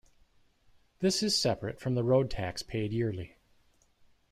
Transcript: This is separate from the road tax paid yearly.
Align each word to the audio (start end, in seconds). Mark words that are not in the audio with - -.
This 0.97 1.21
is 1.21 1.37
separate 1.39 1.79
from 1.79 1.93
the 1.93 2.03
road 2.03 2.31
tax 2.31 2.63
paid 2.63 2.91
yearly. 2.91 3.37